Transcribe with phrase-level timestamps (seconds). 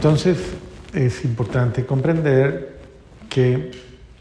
[0.00, 0.38] Entonces
[0.94, 2.78] es importante comprender
[3.28, 3.70] que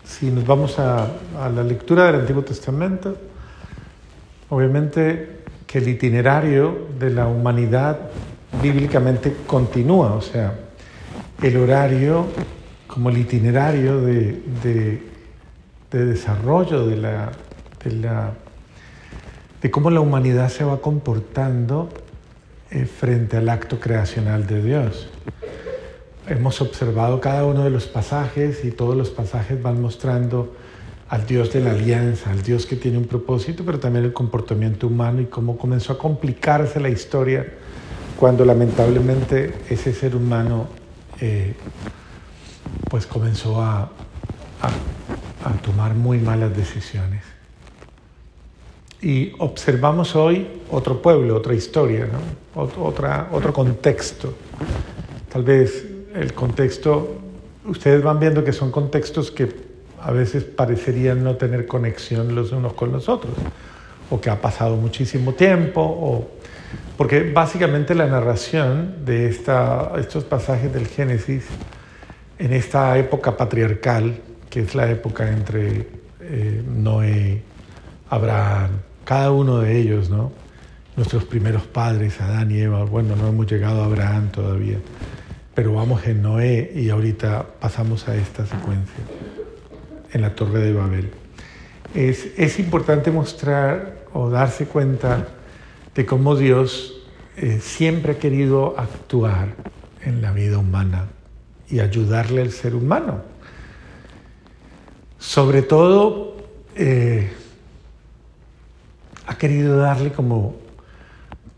[0.03, 1.07] si nos vamos a,
[1.55, 3.15] la lectura del Antiguo Testamento,
[4.49, 7.97] obviamente que el itinerario de la humanidad
[8.61, 10.53] bíblicamente continúa, o sea,
[11.41, 12.25] el horario
[12.85, 17.31] como el itinerario de, de, desarrollo de, la,
[19.61, 21.87] de cómo la humanidad se va comportando
[22.69, 25.09] eh, frente al acto creacional de Dios.
[26.29, 30.53] Hemos observado cada uno de los pasajes y todos los pasajes van mostrando
[31.09, 34.85] al Dios de la alianza, al Dios que tiene un propósito, pero también el comportamiento
[34.85, 37.51] humano y cómo comenzó a complicarse la historia
[38.19, 40.67] cuando lamentablemente ese ser humano
[41.19, 41.55] eh,
[42.91, 43.89] pues comenzó a,
[44.61, 47.23] a, tomar muy malas decisiones.
[49.01, 52.61] Y observamos hoy otro pueblo, otra historia, ¿no?
[52.61, 54.35] otra, otro contexto.
[55.31, 57.19] Tal vez el contexto,
[57.65, 59.49] ustedes van viendo que son contextos que
[60.01, 63.33] a veces parecerían no tener conexión los unos con los otros,
[64.09, 66.29] o que ha pasado muchísimo tiempo, o
[66.97, 71.45] porque básicamente la narración de esta, estos pasajes del Génesis
[72.37, 75.87] en esta época patriarcal, que es la época entre
[76.21, 77.41] eh, Noé,
[78.09, 78.71] Abraham,
[79.05, 80.31] cada uno de ellos, ¿no?
[80.95, 84.77] Nuestros primeros padres, Adán y Eva, bueno, no hemos llegado a Abraham todavía,
[85.59, 89.03] pero vamos en Noé y ahorita pasamos a esta secuencia
[90.13, 91.11] en la Torre de Babel.
[91.93, 95.27] Es, es importante mostrar o darse cuenta
[95.93, 97.01] de cómo Dios
[97.35, 99.49] eh, siempre ha querido actuar
[100.01, 101.07] en la vida humana
[101.69, 103.21] y ayudarle al ser humano.
[105.17, 106.37] Sobre todo,
[106.77, 107.33] eh,
[109.27, 110.55] ha querido darle como,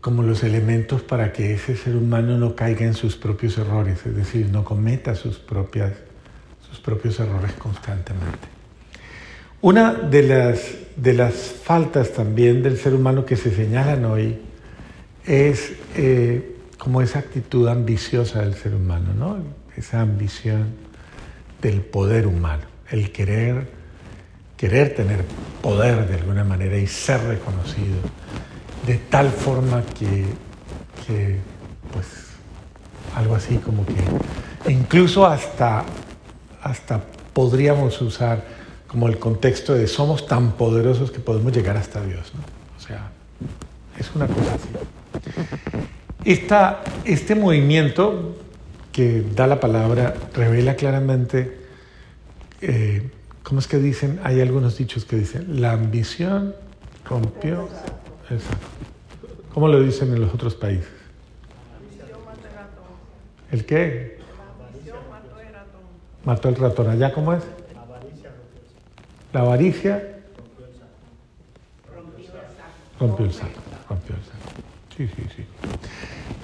[0.02, 4.14] como los elementos para que ese ser humano no caiga en sus propios errores, es
[4.14, 5.92] decir, no cometa sus propias
[6.72, 8.48] sus propios errores constantemente.
[9.60, 10.60] Una de las,
[10.96, 14.38] de las faltas también del ser humano que se señalan hoy
[15.26, 19.36] es eh, como esa actitud ambiciosa del ser humano, ¿no?
[19.76, 20.74] esa ambición
[21.60, 23.68] del poder humano, el querer,
[24.56, 25.24] querer tener
[25.60, 27.98] poder de alguna manera y ser reconocido,
[28.86, 30.24] de tal forma que,
[31.92, 32.06] pues,
[33.14, 35.84] algo así como que incluso hasta
[36.62, 38.44] hasta podríamos usar
[38.86, 42.32] como el contexto de somos tan poderosos que podemos llegar hasta Dios.
[42.76, 43.10] O sea,
[43.98, 44.68] es una cosa así.
[47.04, 48.36] este movimiento
[48.92, 51.58] que da la palabra revela claramente,
[52.60, 53.10] eh,
[53.42, 54.20] ¿cómo es que dicen?
[54.24, 56.54] Hay algunos dichos que dicen, la ambición
[57.04, 57.68] rompió...
[59.52, 60.88] ¿Cómo lo dicen en los otros países?
[63.50, 64.22] ¿El qué?
[66.24, 66.88] mató el ratón.
[66.88, 67.42] ¿Allá cómo es?
[69.32, 70.20] La avaricia
[73.00, 73.50] rompió el saco.
[73.88, 74.38] Rompió el saco.
[74.96, 75.44] Sí, sí, sí.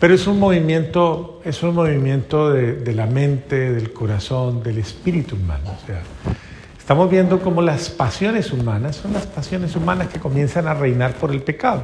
[0.00, 5.76] Pero es un movimiento, es un movimiento de, la mente, del corazón, del espíritu humano.
[5.82, 6.02] O sea,
[6.88, 11.32] estamos viendo cómo las pasiones humanas son las pasiones humanas que comienzan a reinar por
[11.32, 11.82] el pecado.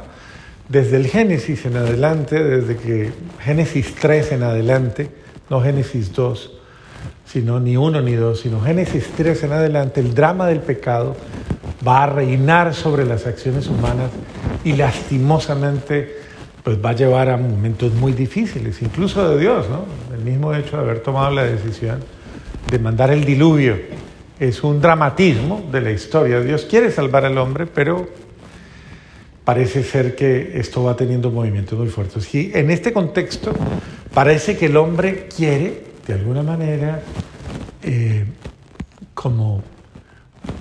[0.66, 5.10] Desde el Génesis en adelante, desde que Génesis 3 en adelante,
[5.50, 6.52] no Génesis 2,
[7.26, 11.14] sino ni uno ni dos, sino Génesis 3 en adelante, el drama del pecado
[11.86, 14.10] va a reinar sobre las acciones humanas
[14.64, 16.16] y lastimosamente
[16.62, 19.84] pues va a llevar a momentos muy difíciles, incluso de Dios, ¿no?
[20.16, 22.00] El mismo hecho de haber tomado la decisión
[22.70, 23.76] de mandar el diluvio
[24.38, 26.40] es un dramatismo de la historia.
[26.40, 28.08] Dios quiere salvar al hombre, pero
[29.44, 32.34] parece ser que esto va teniendo movimientos muy fuertes.
[32.34, 33.52] Y en este contexto
[34.12, 37.02] parece que el hombre quiere de alguna manera
[37.82, 38.24] eh,
[39.14, 39.62] como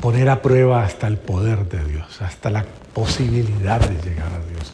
[0.01, 4.73] poner a prueba hasta el poder de Dios, hasta la posibilidad de llegar a Dios.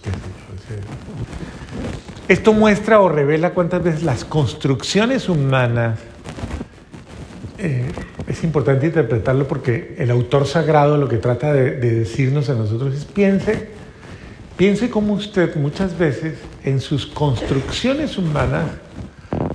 [2.28, 6.00] Esto muestra o revela cuántas veces las construcciones humanas,
[7.58, 7.92] eh,
[8.30, 12.96] es importante interpretarlo porque el autor sagrado lo que trata de, de decirnos a nosotros
[12.96, 13.70] es piense,
[14.56, 18.68] piense como usted muchas veces en sus construcciones humanas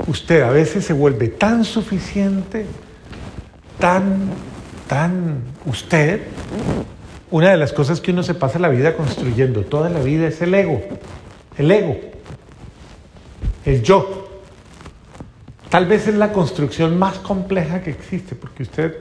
[0.06, 2.66] usted a veces se vuelve tan suficiente,
[3.78, 4.30] tan,
[4.86, 6.22] tan usted.
[7.30, 10.40] Una de las cosas que uno se pasa la vida construyendo toda la vida es
[10.42, 10.82] el ego,
[11.56, 11.98] el ego,
[13.64, 14.23] el yo.
[15.74, 18.96] Tal vez es la construcción más compleja que existe, porque usted,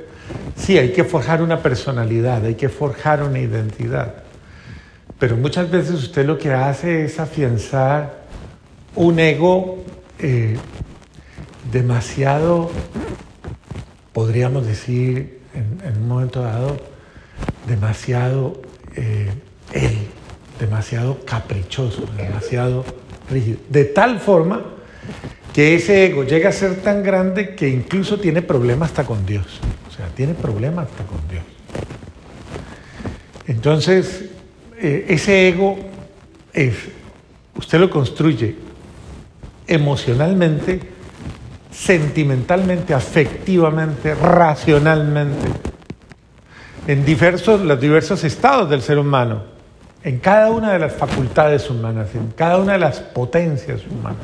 [0.55, 4.15] sí, hay que forjar una personalidad, hay que forjar una identidad,
[5.19, 8.23] pero muchas veces usted lo que hace es afianzar
[8.95, 9.83] un ego
[10.17, 10.57] eh,
[11.71, 12.71] demasiado,
[14.11, 16.77] podríamos decir en, un momento dado,
[17.67, 18.63] demasiado
[18.95, 19.29] eh,
[19.73, 20.07] él,
[20.59, 22.83] demasiado caprichoso, demasiado
[23.29, 23.59] rígido.
[23.69, 24.73] De tal forma
[25.53, 29.45] que ese ego llega a ser tan grande que incluso tiene problemas hasta con Dios.
[29.87, 31.43] O sea, tiene problemas hasta con Dios.
[33.45, 34.25] Entonces,
[34.77, 35.77] eh, ese ego
[36.51, 36.75] es,
[37.55, 38.55] usted lo construye
[39.67, 40.79] emocionalmente,
[41.71, 45.47] sentimentalmente, afectivamente, racionalmente,
[46.87, 49.43] en diversos, los diversos estados del ser humano,
[50.03, 54.19] en cada una de las facultades humanas, en cada una de las potencias humanas,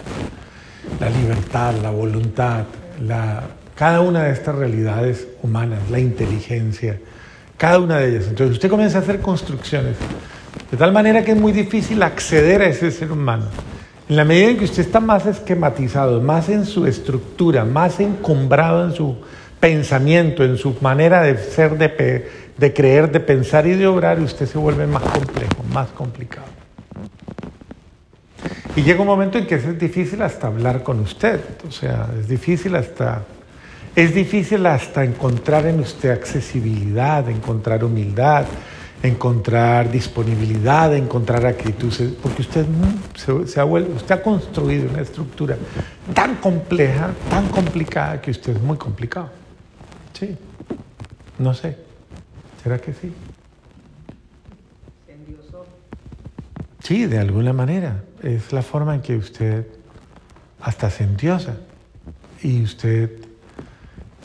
[0.99, 2.65] la libertad, la voluntad,
[3.01, 3.43] la,
[3.75, 6.99] cada una de estas realidades humanas, la inteligencia,
[7.57, 8.25] cada una de ellas.
[8.27, 9.95] Entonces usted comienza a hacer construcciones,
[10.69, 13.45] de tal manera que es muy difícil acceder a ese ser humano.
[14.09, 18.85] En la medida en que usted está más esquematizado, más en su estructura, más encumbrado
[18.85, 19.17] en su
[19.59, 24.47] pensamiento, en su manera de ser, de, de creer, de pensar y de obrar, usted
[24.47, 26.58] se vuelve más complejo, más complicado.
[28.75, 32.27] Y llega un momento en que es difícil hasta hablar con usted, o sea, es
[32.27, 33.23] difícil hasta,
[33.95, 38.45] es difícil hasta encontrar en usted accesibilidad, encontrar humildad,
[39.01, 42.65] encontrar disponibilidad, encontrar actitud, porque usted
[43.47, 45.57] se, ha usted ha construido una estructura
[46.13, 49.29] tan compleja, tan complicada que usted es muy complicado.
[50.13, 50.37] Sí,
[51.37, 51.77] no sé,
[52.61, 53.13] ¿será que sí?
[56.83, 58.03] Sí, de alguna manera.
[58.23, 59.65] Es la forma en que usted
[60.61, 61.07] hasta se
[62.41, 63.11] y usted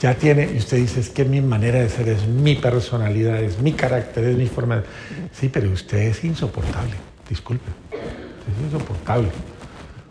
[0.01, 3.61] ya tiene, y usted dice, es que mi manera de ser es mi personalidad, es
[3.61, 4.83] mi carácter, es mi forma de...
[5.33, 6.95] Sí, pero usted es insoportable,
[7.29, 9.29] disculpe, es insoportable.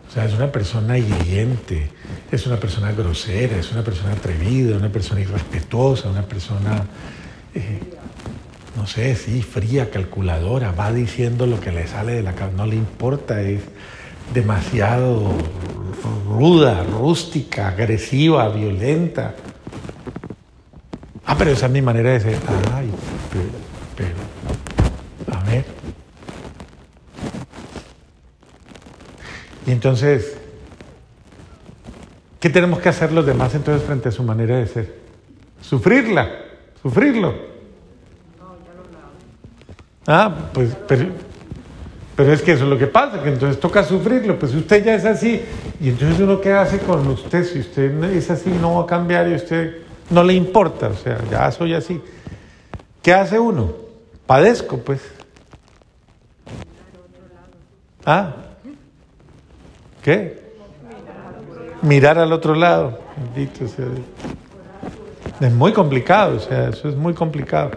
[0.08, 1.90] O sea, es una persona hiriente,
[2.30, 6.84] es una persona grosera, es una persona atrevida, una persona irrespetuosa, una persona,
[7.54, 7.80] eh,
[8.76, 12.66] no sé, sí, fría, calculadora, va diciendo lo que le sale de la cabeza, no
[12.66, 13.60] le importa, es
[14.32, 15.32] demasiado
[16.28, 19.34] ruda, rústica, agresiva, violenta.
[21.24, 22.38] Ah, pero esa es mi manera de ser.
[22.74, 22.90] Ay,
[23.32, 24.14] pero,
[25.26, 25.64] pero, a ver.
[29.66, 30.36] Y entonces,
[32.40, 34.98] ¿qué tenemos que hacer los demás entonces frente a su manera de ser?
[35.62, 36.28] Sufrirla,
[36.82, 37.53] sufrirlo.
[40.06, 41.06] Ah, pues, pero,
[42.14, 44.94] pero es que eso es lo que pasa, que entonces toca sufrirlo, pues usted ya
[44.94, 45.42] es así,
[45.80, 49.28] y entonces uno qué hace con usted, si usted es así no va a cambiar
[49.28, 49.78] y usted
[50.10, 52.00] no le importa, o sea, ya soy así.
[53.02, 53.72] ¿Qué hace uno?
[54.26, 55.00] Padezco, pues.
[58.04, 58.34] ¿Ah?
[60.02, 60.42] ¿Qué?
[61.82, 62.98] Mirar al otro lado.
[63.34, 63.86] Bendito sea
[65.40, 67.72] Es muy complicado, o sea, eso es muy complicado.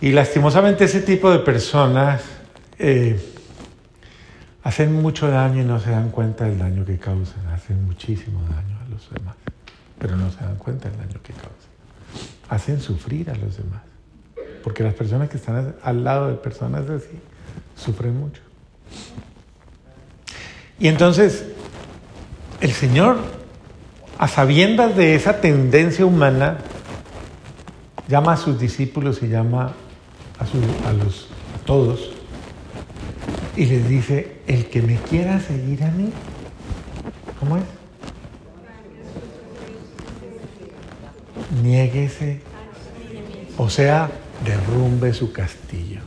[0.00, 2.22] Y lastimosamente ese tipo de personas
[2.78, 3.20] eh,
[4.62, 8.78] hacen mucho daño y no se dan cuenta del daño que causan, hacen muchísimo daño
[8.84, 9.36] a los demás
[10.00, 11.50] pero no se dan cuenta del daño que causan.
[12.48, 13.82] Hacen sufrir a los demás,
[14.64, 17.20] porque las personas que están al lado de personas así
[17.76, 18.40] sufren mucho.
[20.80, 21.44] Y entonces,
[22.60, 23.18] el Señor,
[24.18, 26.58] a sabiendas de esa tendencia humana,
[28.08, 29.74] llama a sus discípulos y llama
[30.40, 32.10] a, los, a todos
[33.56, 36.10] y les dice, el que me quiera seguir a mí,
[37.38, 37.64] ¿cómo es?
[41.62, 42.40] niéguese,
[43.56, 44.10] o sea,
[44.44, 46.00] derrumbe su castillo,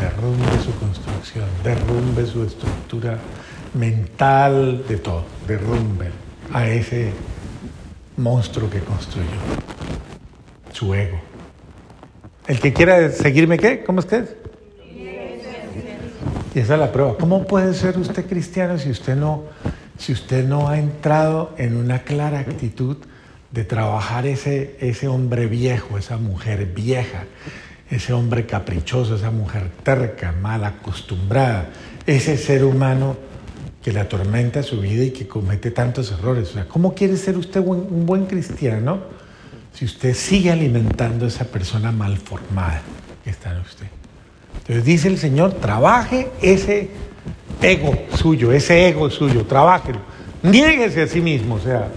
[0.00, 3.18] derrumbe su construcción, derrumbe su estructura
[3.74, 6.10] mental de todo, derrumbe
[6.52, 7.12] a ese
[8.16, 9.26] monstruo que construyó,
[10.72, 11.27] su ego.
[12.48, 13.84] El que quiera seguirme, ¿qué?
[13.84, 14.34] ¿Cómo es que es?
[16.54, 17.18] Y esa es la prueba.
[17.18, 19.44] ¿Cómo puede ser usted cristiano si usted no,
[19.98, 22.96] si usted no ha entrado en una clara actitud
[23.52, 27.24] de trabajar ese, ese hombre viejo, esa mujer vieja,
[27.90, 31.68] ese hombre caprichoso, esa mujer terca, mal acostumbrada,
[32.06, 33.18] ese ser humano
[33.82, 36.48] que le atormenta su vida y que comete tantos errores.
[36.48, 39.27] O sea, ¿cómo quiere ser usted un buen cristiano
[39.72, 42.82] si usted sigue alimentando a esa persona mal formada
[43.24, 43.86] que está en usted?
[44.58, 46.90] Entonces dice el Señor, trabaje ese
[47.62, 50.00] ego suyo, ese ego suyo, trabájelo.
[50.42, 51.88] Niéguese a sí mismo, o sea,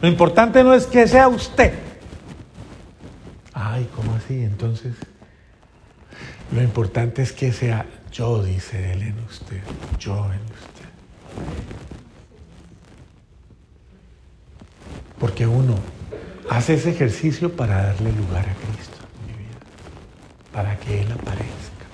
[0.00, 1.74] lo importante no es que sea usted.
[3.52, 4.42] Ay, ¿cómo así?
[4.42, 4.94] Entonces,
[6.52, 9.60] lo importante es que sea yo, dice él en usted,
[9.98, 10.88] yo en usted.
[15.18, 15.74] Porque uno
[16.50, 19.56] hace ese ejercicio para darle lugar a Cristo en mi vida,
[20.52, 21.86] para que Él aparezca.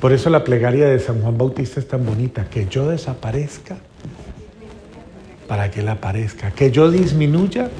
[0.00, 3.76] Por eso la plegaria de San Juan Bautista es tan bonita, que yo desaparezca
[5.46, 7.70] para que Él aparezca, que yo disminuya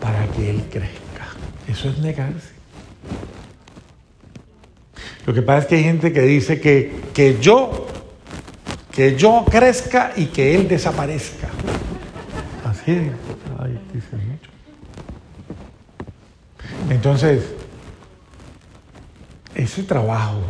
[0.00, 1.34] para que Él crezca.
[1.68, 2.54] Eso es negarse.
[5.26, 7.88] Lo que pasa es que hay gente que dice que, que yo,
[8.92, 11.48] que yo crezca y que Él desaparezca.
[12.64, 13.10] Así,
[13.58, 14.56] ay, dice mucho.
[16.90, 17.42] Entonces,
[19.54, 20.42] ese trabajo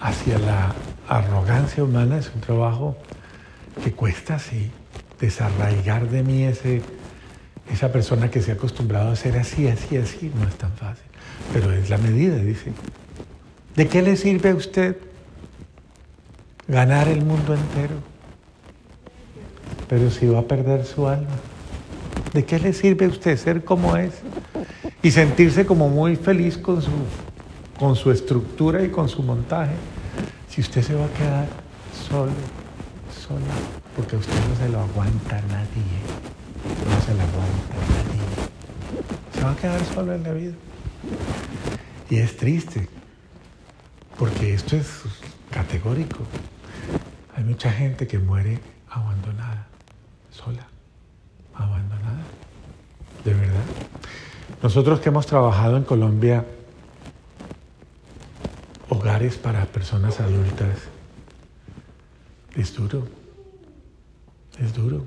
[0.00, 0.74] hacia la
[1.08, 2.96] arrogancia humana es un trabajo
[3.84, 4.70] que cuesta así,
[5.20, 6.82] desarraigar de mí ese,
[7.72, 11.04] esa persona que se ha acostumbrado a ser así, así, así, no es tan fácil.
[11.52, 12.72] Pero es la medida, dice.
[13.76, 14.96] ¿De qué le sirve a usted
[16.66, 17.94] ganar el mundo entero?
[19.88, 21.36] Pero si va a perder su alma,
[22.32, 24.14] ¿de qué le sirve a usted ser como es
[25.02, 26.90] y sentirse como muy feliz con su,
[27.78, 29.74] con su estructura y con su montaje
[30.52, 31.46] si usted se va a quedar
[32.10, 32.30] solo,
[33.26, 33.54] sola?
[33.96, 35.96] Porque usted no se lo aguanta nadie,
[36.90, 38.20] no se lo aguanta nadie.
[39.32, 40.52] Se va a quedar solo en la vida.
[42.10, 42.86] Y es triste,
[44.18, 45.04] porque esto es
[45.50, 46.18] categórico.
[47.34, 48.58] Hay mucha gente que muere
[48.90, 49.68] abandonada,
[50.30, 50.66] sola,
[51.54, 52.20] abandonada.
[53.24, 53.64] De verdad.
[54.62, 56.44] Nosotros que hemos trabajado en Colombia,
[58.88, 60.78] hogares para personas adultas,
[62.54, 63.08] es duro.
[64.60, 65.04] Es duro.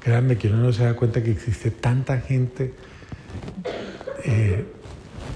[0.00, 2.74] Créanme que uno no se da cuenta que existe tanta gente
[4.24, 4.64] eh,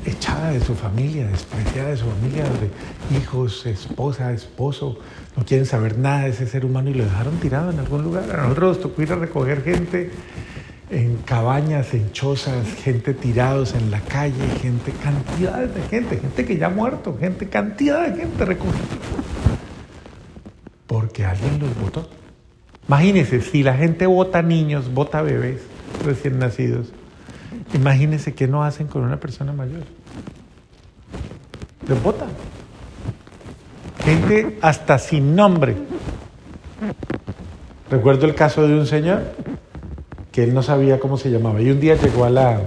[0.04, 4.98] echada de su familia, despreciada de su familia, de hijos, esposa, esposo,
[5.36, 8.24] no quieren saber nada de ese ser humano y lo dejaron tirado en algún lugar.
[8.30, 10.10] A nosotros nos tocó ir a recoger gente
[10.90, 16.56] en cabañas, en chozas, gente tirados en la calle, gente, cantidades de gente, gente que
[16.56, 18.78] ya ha muerto, gente, cantidad de gente recogida.
[20.86, 22.08] Porque alguien los votó.
[22.88, 25.60] Imagínense, si la gente vota niños, vota bebés
[26.04, 26.92] recién nacidos,
[27.74, 29.82] Imagínense qué no hacen con una persona mayor.
[31.86, 32.28] Los votan.
[34.04, 35.76] Gente hasta sin nombre.
[37.90, 39.22] Recuerdo el caso de un señor
[40.32, 41.60] que él no sabía cómo se llamaba.
[41.60, 42.60] Y un día llegó a la,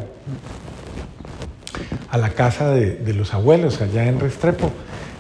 [2.09, 4.71] a la casa de, de los abuelos allá en Restrepo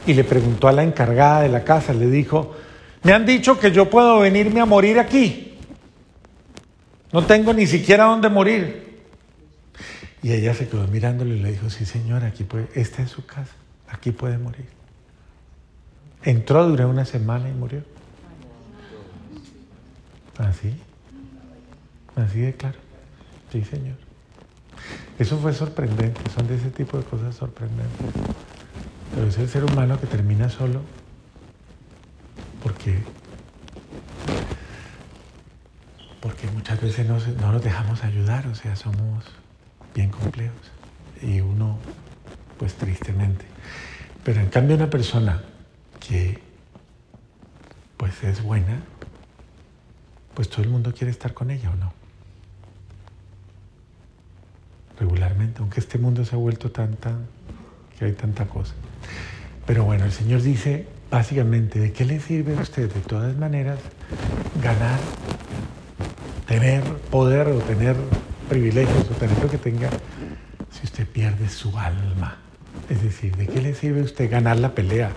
[0.05, 2.53] y le preguntó a la encargada de la casa, le dijo,
[3.03, 5.57] me han dicho que yo puedo venirme a morir aquí.
[7.11, 9.03] No tengo ni siquiera dónde morir.
[10.23, 13.25] Y ella se quedó mirándolo y le dijo, sí señora, aquí puede, esta es su
[13.25, 13.51] casa,
[13.89, 14.65] aquí puede morir.
[16.23, 17.83] Entró, duró una semana y murió.
[20.37, 20.73] Así,
[22.15, 22.79] así de claro.
[23.51, 23.97] Sí señor.
[25.19, 28.07] Eso fue sorprendente, son de ese tipo de cosas sorprendentes.
[29.13, 30.81] Pero es el ser humano que termina solo
[32.63, 32.97] porque,
[36.19, 39.25] porque muchas veces no, no nos dejamos ayudar, o sea, somos
[39.93, 40.71] bien complejos.
[41.21, 41.77] Y uno,
[42.57, 43.45] pues tristemente.
[44.23, 45.43] Pero en cambio una persona
[45.99, 46.41] que
[47.97, 48.81] pues es buena,
[50.33, 52.02] pues todo el mundo quiere estar con ella o no.
[54.99, 57.25] Regularmente, aunque este mundo se ha vuelto tan, tan,
[57.97, 58.73] que hay tanta cosa.
[59.65, 63.79] Pero bueno, el Señor dice básicamente, ¿de qué le sirve a usted de todas maneras
[64.61, 64.99] ganar,
[66.47, 67.95] tener poder o tener
[68.49, 69.89] privilegios o tener lo que tenga
[70.71, 72.37] si usted pierde su alma.
[72.89, 75.11] Es decir, ¿de qué le sirve a usted ganar la pelea,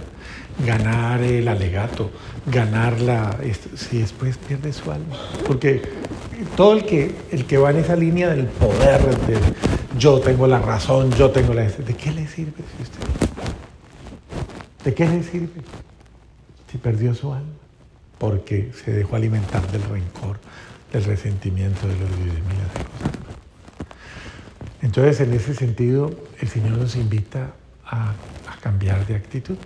[0.64, 2.10] ganar el alegato,
[2.46, 3.36] ganar la...
[3.74, 5.16] si después pierde su alma?
[5.46, 5.82] Porque
[6.56, 9.00] todo el que, el que va en esa línea del poder,
[9.98, 11.62] yo tengo la razón, yo tengo la...
[11.62, 13.00] ¿De qué le sirve si usted?
[14.84, 15.62] ¿De qué le sirve
[16.70, 17.52] si perdió su alma?
[18.18, 20.38] Porque se dejó alimentar del rencor,
[20.92, 23.10] del resentimiento, del orgullo de miles de cosas.
[24.82, 27.52] Entonces, en ese sentido, el Señor nos invita
[27.84, 28.14] a
[28.60, 29.56] cambiar de actitud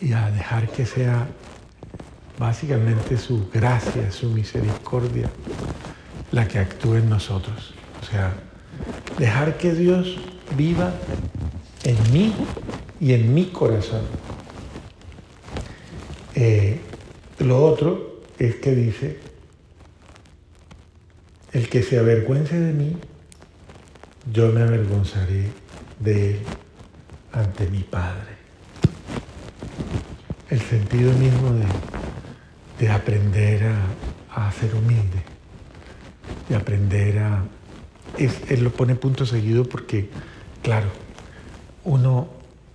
[0.00, 1.26] y a dejar que sea
[2.38, 5.30] básicamente su gracia, su misericordia,
[6.32, 7.74] la que actúe en nosotros.
[8.02, 8.34] O sea,
[9.18, 10.18] dejar que Dios
[10.56, 10.92] viva
[11.84, 12.34] en mí
[13.00, 14.02] y en mi corazón.
[16.34, 16.80] Eh,
[17.38, 19.18] lo otro es que dice,
[21.52, 22.96] el que se avergüence de mí,
[24.32, 25.50] yo me avergonzaré
[26.00, 26.38] de él
[27.32, 28.34] ante mi Padre.
[30.50, 31.64] El sentido mismo de,
[32.90, 33.72] aprender
[34.30, 35.22] a, ser humilde,
[36.48, 37.44] de aprender a,
[38.18, 40.10] él lo pone punto seguido porque,
[40.62, 40.88] claro,
[41.84, 42.28] uno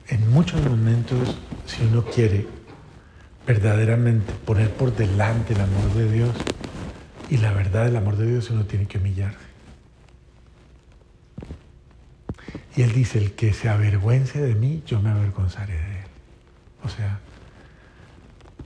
[0.10, 2.48] en muchos momentos, si uno quiere
[3.46, 6.36] verdaderamente poner por delante el amor de Dios
[7.30, 9.50] y la verdad del amor de Dios, uno tiene que humillarse.
[12.76, 16.08] Y él dice, el que se avergüence de mí, yo me avergonzaré de él.
[16.84, 17.20] O sea,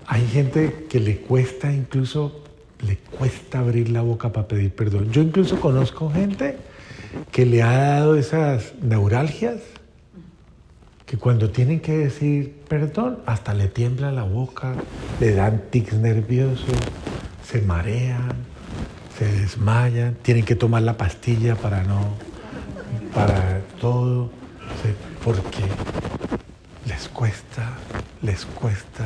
[0.07, 2.43] hay gente que le cuesta incluso,
[2.85, 5.11] le cuesta abrir la boca para pedir perdón.
[5.11, 6.57] Yo incluso conozco gente
[7.31, 9.61] que le ha dado esas neuralgias,
[11.05, 14.75] que cuando tienen que decir perdón, hasta le tiembla la boca,
[15.19, 16.75] le dan tics nerviosos,
[17.45, 18.33] se marean,
[19.17, 22.15] se desmayan, tienen que tomar la pastilla para no,
[23.13, 24.31] para todo,
[25.23, 25.63] porque
[26.87, 27.73] les cuesta,
[28.21, 29.05] les cuesta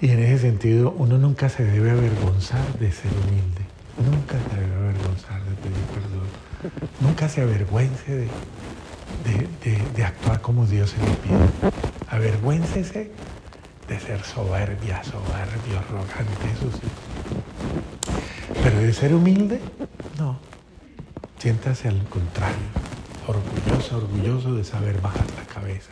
[0.00, 3.62] y en ese sentido, uno nunca se debe avergonzar de ser humilde.
[3.98, 6.88] Nunca se debe avergonzar de pedir perdón.
[7.00, 8.28] Nunca se avergüence
[9.24, 11.72] de, actuar como Dios se le pide.
[12.08, 13.10] Avergüéncese
[13.88, 16.86] de ser soberbia, soberbio, arrogante, eso sí.
[18.62, 19.60] Pero de ser humilde,
[20.16, 20.38] no.
[21.38, 22.56] Siéntase al contrario,
[23.26, 25.90] orgulloso, orgulloso de saber bajar la cabeza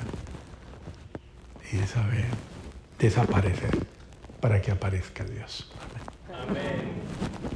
[1.73, 2.27] y de saber
[2.99, 3.96] desaparecer
[4.41, 5.71] para que aparezca Dios.
[6.33, 7.56] Amén.